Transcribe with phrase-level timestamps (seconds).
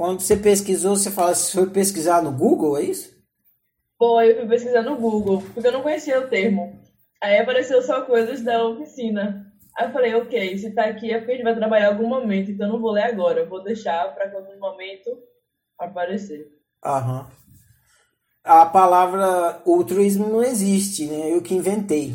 [0.00, 3.14] Quando você pesquisou, você fala, você foi pesquisar no Google, é isso?
[3.98, 6.80] Foi, eu fui pesquisar no Google, porque eu não conhecia o termo.
[7.22, 9.52] Aí apareceu só coisas da oficina.
[9.76, 12.08] Aí eu falei, ok, se tá aqui é porque a gente vai trabalhar em algum
[12.08, 15.10] momento, então eu não vou ler agora, eu vou deixar para quando no momento
[15.78, 16.50] aparecer.
[16.82, 17.30] Aham.
[18.42, 21.30] A palavra altruísmo não existe, né?
[21.30, 22.14] Eu que inventei.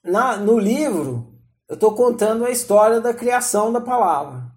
[0.00, 1.26] Na, no livro,
[1.68, 4.53] eu estou contando a história da criação da palavra.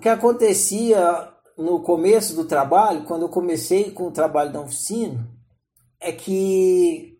[0.00, 5.28] Que acontecia no começo do trabalho, quando eu comecei com o trabalho da oficina,
[6.00, 7.18] é que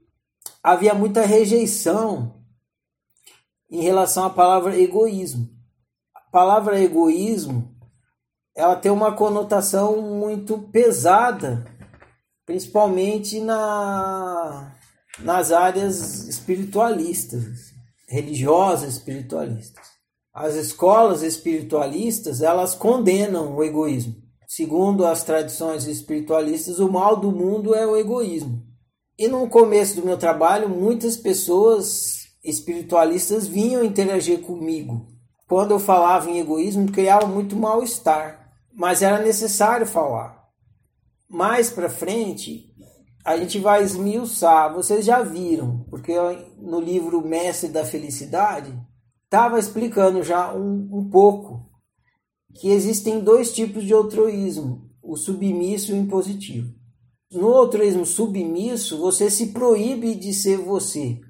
[0.63, 2.43] havia muita rejeição
[3.71, 5.49] em relação à palavra egoísmo.
[6.15, 7.77] A palavra egoísmo
[8.55, 11.65] ela tem uma conotação muito pesada,
[12.45, 14.75] principalmente na,
[15.21, 17.73] nas áreas espiritualistas,
[18.09, 20.00] religiosas espiritualistas.
[20.33, 24.15] As escolas espiritualistas, elas condenam o egoísmo.
[24.47, 28.63] Segundo as tradições espiritualistas, o mal do mundo é o egoísmo.
[29.19, 35.09] E no começo do meu trabalho, muitas pessoas espiritualistas vinham interagir comigo.
[35.49, 40.49] Quando eu falava em egoísmo, criava muito mal-estar, mas era necessário falar.
[41.29, 42.73] Mais para frente,
[43.25, 44.73] a gente vai esmiuçar.
[44.73, 46.13] Vocês já viram, porque
[46.57, 48.73] no livro Mestre da Felicidade
[49.31, 51.71] estava explicando já um, um pouco
[52.53, 56.75] que existem dois tipos de altruísmo: o submisso e o impositivo.
[57.31, 61.21] No altruísmo submisso, você se proíbe de ser você.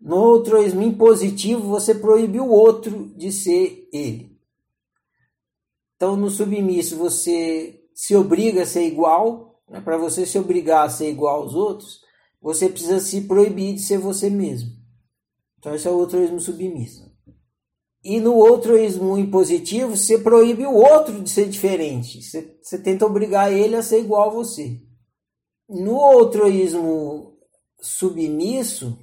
[0.00, 4.36] No altruísmo impositivo, você proíbe o outro de ser ele.
[5.94, 9.62] Então, no submisso, você se obriga a ser igual.
[9.68, 9.80] Né?
[9.80, 12.00] Para você se obrigar a ser igual aos outros,
[12.40, 14.77] você precisa se proibir de ser você mesmo.
[15.58, 17.08] Então, esse é o altruísmo submisso.
[18.02, 22.22] E no altruísmo impositivo, você proíbe o outro de ser diferente.
[22.22, 24.80] Você, você tenta obrigar ele a ser igual a você.
[25.68, 27.36] No altruísmo
[27.80, 28.98] submisso,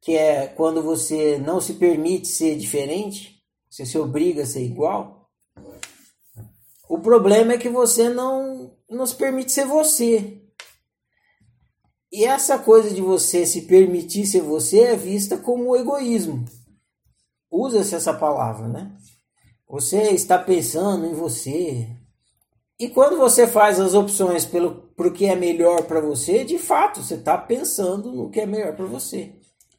[0.00, 5.28] que é quando você não se permite ser diferente, você se obriga a ser igual,
[6.88, 10.45] o problema é que você não, não se permite ser você.
[12.12, 16.44] E essa coisa de você se permitir ser você é vista como egoísmo.
[17.50, 18.96] Usa-se essa palavra, né?
[19.68, 21.88] Você está pensando em você,
[22.78, 27.02] e quando você faz as opções pelo pro que é melhor para você, de fato,
[27.02, 29.32] você está pensando no que é melhor para você.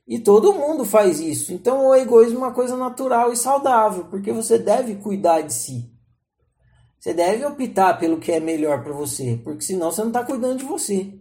[0.07, 1.53] E todo mundo faz isso.
[1.53, 5.91] Então o egoísmo é uma coisa natural e saudável, porque você deve cuidar de si.
[6.99, 10.57] Você deve optar pelo que é melhor para você, porque senão você não está cuidando
[10.57, 11.13] de você.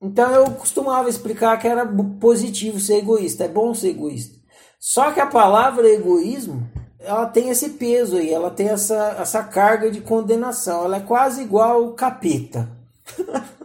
[0.00, 1.86] Então eu costumava explicar que era
[2.20, 4.38] positivo ser egoísta, é bom ser egoísta.
[4.78, 6.70] Só que a palavra egoísmo
[7.00, 10.84] ela tem esse peso aí, ela tem essa, essa carga de condenação.
[10.84, 12.68] Ela é quase igual o capeta.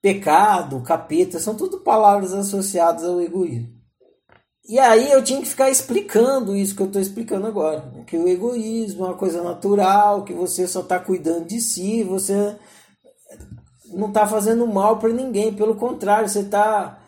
[0.00, 3.72] Pecado, capeta, são tudo palavras associadas ao egoísmo.
[4.66, 7.92] E aí eu tinha que ficar explicando isso que eu estou explicando agora.
[8.06, 12.56] Que o egoísmo é uma coisa natural, que você só está cuidando de si, você
[13.94, 17.00] não está fazendo mal para ninguém, pelo contrário, você está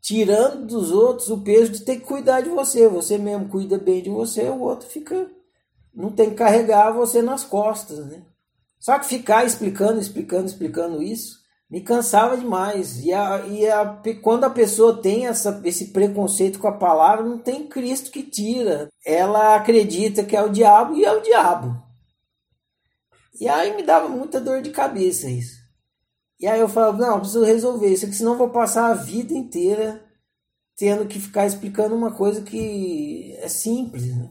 [0.00, 2.88] tirando dos outros o peso de ter que cuidar de você.
[2.88, 5.30] Você mesmo cuida bem de você, o outro fica.
[5.94, 8.22] Não tem que carregar você nas costas, né?
[8.78, 11.40] Só que ficar explicando, explicando, explicando isso
[11.70, 13.04] me cansava demais.
[13.04, 17.38] E, a, e a, quando a pessoa tem essa, esse preconceito com a palavra, não
[17.38, 18.88] tem Cristo que tira.
[19.06, 21.80] Ela acredita que é o diabo e é o diabo.
[23.40, 25.59] E aí me dava muita dor de cabeça isso.
[26.40, 30.02] E aí eu falo, não, preciso resolver isso, porque senão vou passar a vida inteira
[30.74, 34.06] tendo que ficar explicando uma coisa que é simples.
[34.06, 34.30] Né?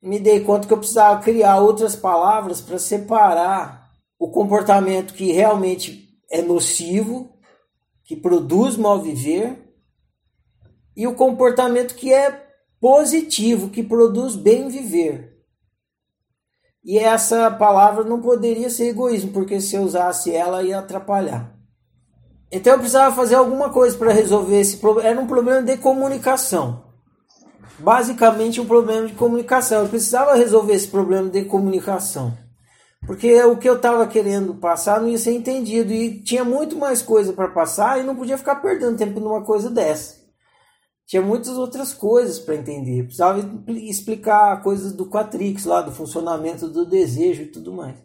[0.00, 6.08] Me dei conta que eu precisava criar outras palavras para separar o comportamento que realmente
[6.30, 7.36] é nocivo,
[8.04, 9.74] que produz mal viver,
[10.96, 12.46] e o comportamento que é
[12.80, 15.31] positivo, que produz bem viver.
[16.84, 21.54] E essa palavra não poderia ser egoísmo, porque se eu usasse ela ia atrapalhar.
[22.50, 25.08] Então eu precisava fazer alguma coisa para resolver esse problema.
[25.08, 26.84] Era um problema de comunicação.
[27.78, 29.82] Basicamente um problema de comunicação.
[29.82, 32.36] Eu precisava resolver esse problema de comunicação.
[33.06, 35.92] Porque o que eu estava querendo passar não ia ser entendido.
[35.92, 39.70] E tinha muito mais coisa para passar e não podia ficar perdendo tempo numa coisa
[39.70, 40.21] dessa
[41.06, 43.04] tinha muitas outras coisas para entender.
[43.04, 47.96] Precisava explicar coisas do Quatrix lá, do funcionamento do desejo e tudo mais.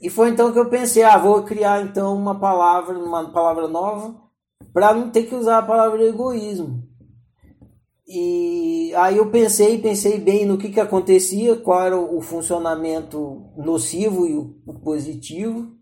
[0.00, 4.14] E foi então que eu pensei, ah, vou criar então uma palavra, uma palavra nova,
[4.72, 6.86] para não ter que usar a palavra egoísmo.
[8.06, 14.26] E aí eu pensei, pensei bem no que, que acontecia, qual era o funcionamento nocivo
[14.26, 15.72] e o, positivo.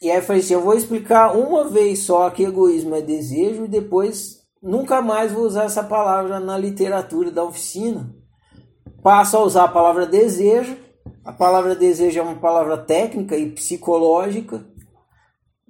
[0.00, 3.64] E aí eu falei assim, eu vou explicar uma vez só que egoísmo é desejo
[3.64, 8.14] e depois nunca mais vou usar essa palavra na literatura da oficina.
[9.02, 10.76] Passo a usar a palavra desejo.
[11.24, 14.66] A palavra desejo é uma palavra técnica e psicológica.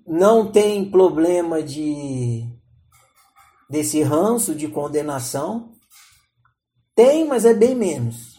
[0.06, 2.44] Não tem problema de
[3.68, 5.72] desse ranço de condenação?
[6.94, 8.38] Tem, mas é bem menos.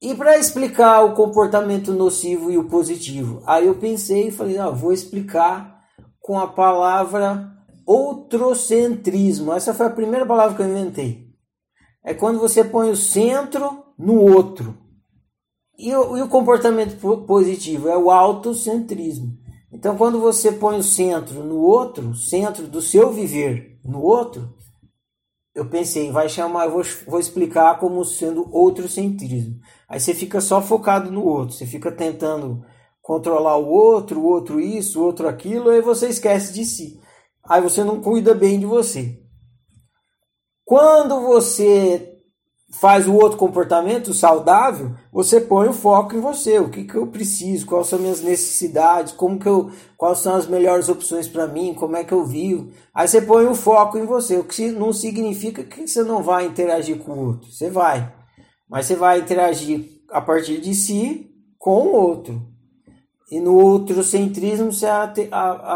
[0.00, 4.70] E para explicar o comportamento nocivo e o positivo, aí eu pensei e falei, ah,
[4.70, 5.82] vou explicar
[6.20, 7.55] com a palavra
[7.86, 9.52] outrocentrismo.
[9.52, 11.30] Essa foi a primeira palavra que eu inventei.
[12.04, 14.76] É quando você põe o centro no outro.
[15.78, 16.96] E o, e o comportamento
[17.26, 19.38] positivo é o autocentrismo.
[19.72, 24.54] Então, quando você põe o centro no outro, centro do seu viver no outro,
[25.54, 29.58] eu pensei, vai chamar, eu vou, vou explicar como sendo outro centrismo.
[29.88, 32.64] Aí você fica só focado no outro, você fica tentando
[33.02, 37.00] controlar o outro, o outro isso, o outro aquilo, aí você esquece de si.
[37.48, 39.20] Aí você não cuida bem de você.
[40.64, 42.16] Quando você
[42.72, 47.06] faz o outro comportamento saudável, você põe o foco em você, o que, que eu
[47.06, 51.72] preciso, quais são minhas necessidades, como que eu, quais são as melhores opções para mim,
[51.72, 52.70] como é que eu vivo.
[52.92, 56.46] Aí você põe o foco em você, o que não significa que você não vai
[56.46, 58.12] interagir com o outro, você vai,
[58.68, 62.55] mas você vai interagir a partir de si com o outro.
[63.30, 64.86] E no outro centrismo você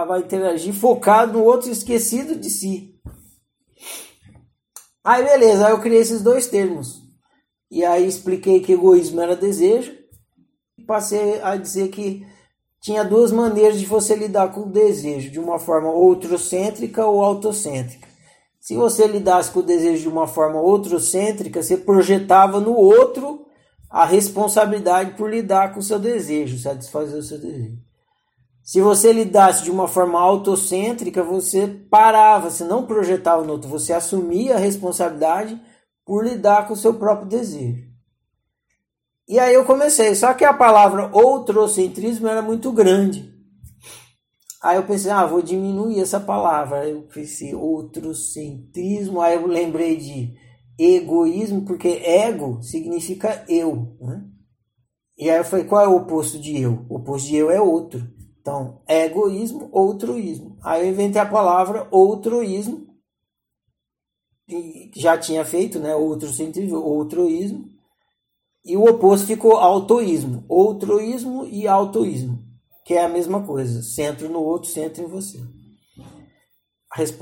[0.06, 2.94] vai interagir focado no outro esquecido de si.
[5.02, 7.02] Aí beleza, aí eu criei esses dois termos.
[7.70, 9.92] E aí expliquei que egoísmo era desejo.
[10.78, 12.26] E passei a dizer que
[12.80, 18.08] tinha duas maneiras de você lidar com o desejo, de uma forma outrocêntrica ou autocêntrica.
[18.60, 23.46] Se você lidasse com o desejo de uma forma outrocêntrica, você projetava no outro
[23.90, 27.78] a responsabilidade por lidar com o seu desejo, satisfazer o seu desejo.
[28.62, 33.92] Se você lidasse de uma forma autocêntrica, você parava, você não projetava no outro, você
[33.92, 35.60] assumia a responsabilidade
[36.06, 37.90] por lidar com o seu próprio desejo.
[39.28, 43.30] E aí eu comecei, só que a palavra outrocentrismo era muito grande.
[44.62, 46.80] Aí eu pensei, ah, vou diminuir essa palavra.
[46.80, 49.20] Aí eu pensei, outrocentrismo.
[49.20, 50.36] Aí eu lembrei de
[50.84, 53.96] egoísmo, porque ego significa eu.
[54.00, 54.24] Né?
[55.18, 56.86] E aí eu falei, qual é o oposto de eu?
[56.88, 58.06] O oposto de eu é outro.
[58.40, 60.56] Então, egoísmo, outroísmo.
[60.62, 62.86] Aí eu inventei a palavra outroísmo,
[64.48, 65.94] que já tinha feito, né?
[65.94, 67.68] Outro sentido, outroísmo.
[68.64, 72.42] E o oposto ficou autoísmo, outroísmo e autoísmo,
[72.84, 75.38] que é a mesma coisa, centro no outro, centro em você.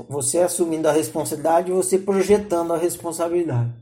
[0.09, 3.73] Você assumindo a responsabilidade, você projetando a responsabilidade.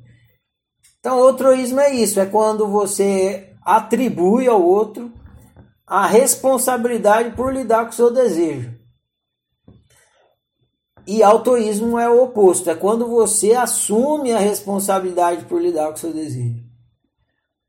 [1.00, 5.12] Então, outroísmo é isso, é quando você atribui ao outro
[5.86, 8.76] a responsabilidade por lidar com o seu desejo.
[11.08, 15.98] E autoísmo é o oposto, é quando você assume a responsabilidade por lidar com o
[15.98, 16.68] seu desejo.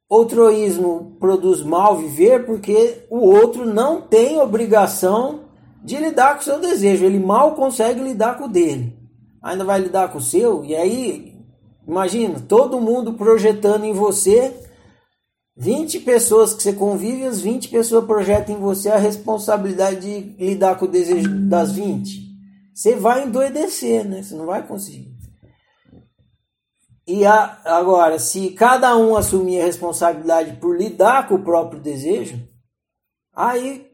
[0.09, 5.48] Outroísmo produz mal viver porque o outro não tem obrigação
[5.89, 8.95] de lidar com o seu desejo, ele mal consegue lidar com o dele.
[9.43, 11.35] Ainda vai lidar com o seu, e aí,
[11.87, 14.55] imagina, todo mundo projetando em você
[15.57, 20.79] 20 pessoas que você convive, as 20 pessoas projetam em você a responsabilidade de lidar
[20.79, 22.29] com o desejo das 20.
[22.75, 24.23] Você vai endoidecer, né?
[24.23, 25.17] Você não vai conseguir.
[27.07, 32.39] E a, agora, se cada um assumir a responsabilidade por lidar com o próprio desejo,
[33.35, 33.88] aí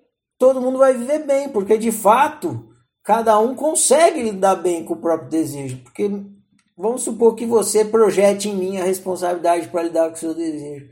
[0.45, 2.69] todo mundo vai viver bem, porque de fato
[3.03, 5.79] cada um consegue lidar bem com o próprio desejo.
[5.79, 6.11] Porque
[6.77, 10.91] vamos supor que você projete em mim a responsabilidade para lidar com o seu desejo.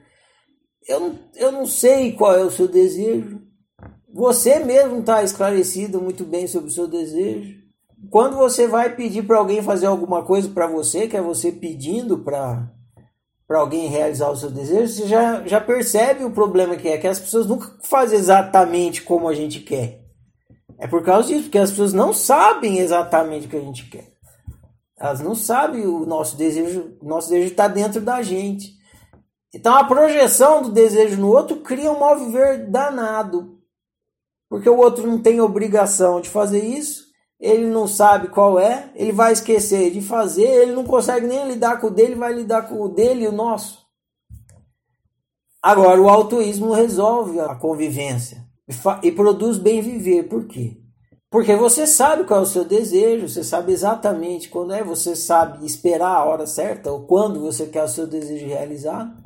[0.88, 3.42] Eu, eu não sei qual é o seu desejo.
[4.14, 7.60] Você mesmo está esclarecido muito bem sobre o seu desejo.
[8.08, 12.20] Quando você vai pedir para alguém fazer alguma coisa para você, que é você pedindo
[12.20, 12.72] para
[13.52, 17.06] para alguém realizar o seu desejo, você já, já percebe o problema que é, que
[17.06, 20.06] as pessoas nunca fazem exatamente como a gente quer.
[20.78, 24.10] É por causa disso, porque as pessoas não sabem exatamente o que a gente quer.
[24.98, 28.72] Elas não sabem o nosso desejo, o nosso desejo está dentro da gente.
[29.54, 33.58] Então a projeção do desejo no outro cria um mal viver danado.
[34.48, 37.04] Porque o outro não tem obrigação de fazer isso,
[37.42, 41.80] ele não sabe qual é, ele vai esquecer de fazer, ele não consegue nem lidar
[41.80, 43.84] com o dele, vai lidar com o dele e o nosso.
[45.60, 50.28] Agora, o altruísmo resolve a convivência e, e produz bem viver.
[50.28, 50.80] Por quê?
[51.28, 55.66] Porque você sabe qual é o seu desejo, você sabe exatamente quando é, você sabe
[55.66, 59.20] esperar a hora certa ou quando você quer o seu desejo realizado.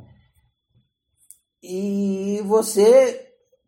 [1.61, 3.26] E você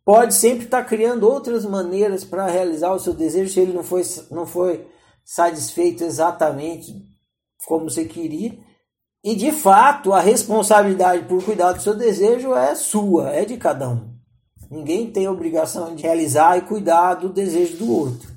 [0.10, 4.02] pode sempre estar criando outras maneiras para realizar o seu desejo se ele não foi,
[4.32, 4.88] não foi
[5.24, 6.96] satisfeito exatamente
[7.68, 8.58] como você queria.
[9.24, 13.88] E de fato, a responsabilidade por cuidar do seu desejo é sua, é de cada
[13.88, 14.16] um.
[14.72, 18.32] Ninguém tem obrigação de realizar e cuidar do desejo do outro.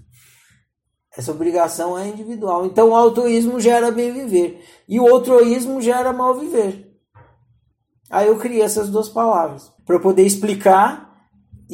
[1.17, 2.67] Essa obrigação é individual.
[2.67, 6.93] Então o autoísmo gera bem viver e o outroísmo gera mal viver.
[8.11, 11.12] Aí eu criei essas duas palavras para poder explicar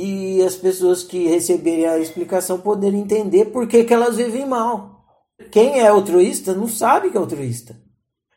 [0.00, 5.05] e as pessoas que receberem a explicação poderem entender por que, que elas vivem mal.
[5.50, 7.76] Quem é altruísta não sabe que é altruísta.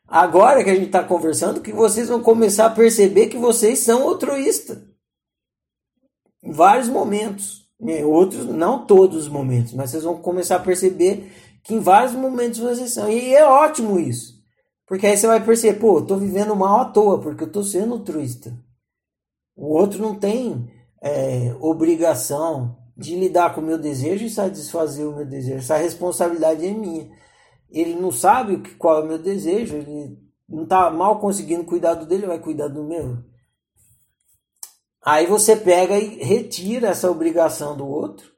[0.08, 4.10] Agora que a gente está conversando, que vocês vão começar a perceber que vocês são
[4.10, 4.80] altruístas.
[6.44, 7.70] Em vários momentos.
[8.06, 11.32] Outros, não todos os momentos, mas vocês vão começar a perceber
[11.64, 13.08] que em vários momentos vocês são.
[13.08, 14.34] E é ótimo isso.
[14.88, 17.64] Porque aí você vai perceber, pô, eu tô vivendo mal à toa, porque eu tô
[17.64, 18.52] sendo altruísta.
[19.56, 25.16] O outro não tem é, obrigação de lidar com o meu desejo e satisfazer o
[25.16, 25.58] meu desejo.
[25.58, 27.10] Essa responsabilidade é minha
[27.72, 30.18] ele não sabe qual é o meu desejo, ele
[30.48, 33.18] não está mal conseguindo cuidar do dele, vai cuidar do meu.
[35.04, 38.30] Aí você pega e retira essa obrigação do outro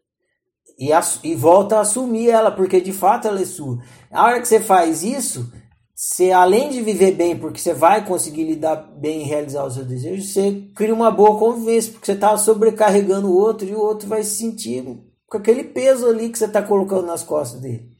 [0.78, 0.92] e,
[1.24, 3.84] e volta a assumir ela, porque de fato ela é sua.
[4.12, 5.52] A hora que você faz isso,
[5.96, 9.86] você além de viver bem, porque você vai conseguir lidar bem e realizar o seu
[9.86, 14.08] desejo, você cria uma boa convivência, porque você está sobrecarregando o outro e o outro
[14.08, 14.84] vai se sentir
[15.28, 17.92] com aquele peso ali que você está colocando nas costas dele.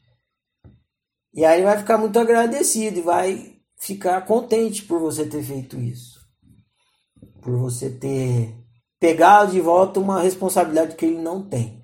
[1.32, 6.20] E aí vai ficar muito agradecido e vai ficar contente por você ter feito isso.
[7.42, 8.54] Por você ter
[9.00, 11.82] pegado de volta uma responsabilidade que ele não tem.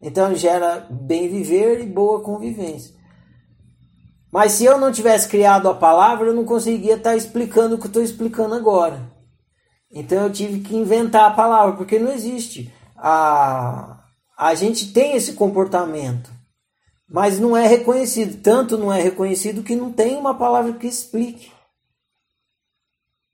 [0.00, 2.97] Então gera bem viver e boa convivência.
[4.30, 7.86] Mas se eu não tivesse criado a palavra, eu não conseguia estar explicando o que
[7.86, 9.10] estou explicando agora.
[9.90, 12.72] Então eu tive que inventar a palavra, porque não existe.
[12.96, 14.00] A,
[14.36, 16.38] a gente tem esse comportamento
[17.08, 18.40] mas não é reconhecido.
[18.42, 21.50] Tanto não é reconhecido que não tem uma palavra que explique.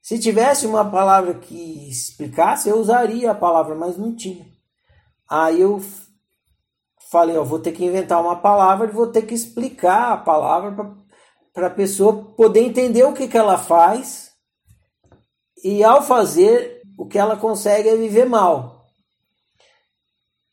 [0.01, 4.45] Se tivesse uma palavra que explicasse, eu usaria a palavra, mas não tinha.
[5.27, 5.81] Aí eu
[7.15, 10.93] falei, ó, vou ter que inventar uma palavra e vou ter que explicar a palavra
[11.53, 14.31] para a pessoa poder entender o que, que ela faz.
[15.63, 18.85] E ao fazer, o que ela consegue é viver mal.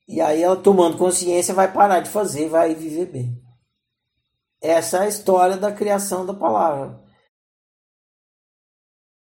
[0.06, 3.42] E aí ela tomando consciência vai parar de fazer, vai viver bem.
[4.60, 7.02] Essa é a história da criação da palavra.